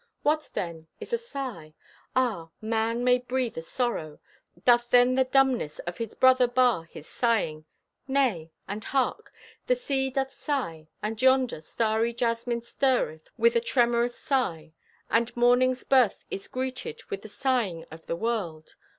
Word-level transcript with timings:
"What 0.23 0.49
then 0.55 0.87
is 0.99 1.13
a 1.13 1.17
sigh? 1.19 1.75
Ah, 2.15 2.49
man 2.59 3.03
may 3.03 3.19
breathe 3.19 3.55
a 3.55 3.61
sorrow. 3.61 4.19
Doth 4.65 4.89
then 4.89 5.13
the 5.13 5.25
dumbness 5.25 5.77
of 5.77 5.99
his 5.99 6.15
brother 6.15 6.47
bar 6.47 6.85
his 6.85 7.05
sighing? 7.07 7.65
Nay—and 8.07 8.83
hark! 8.85 9.31
The 9.67 9.75
sea 9.75 10.09
doth 10.09 10.33
sigh, 10.33 10.87
and 11.03 11.21
yonder 11.21 11.61
starry 11.61 12.15
jasmine 12.15 12.63
stirreth 12.63 13.29
with 13.37 13.55
a 13.55 13.61
tremorous 13.61 14.17
sigh; 14.17 14.73
and 15.07 15.37
morning's 15.37 15.83
birth 15.83 16.25
is 16.31 16.47
greeted 16.47 17.03
with 17.11 17.21
the 17.21 17.29
sighing 17.29 17.85
of 17.91 18.07
the 18.07 18.15
world. 18.15 18.73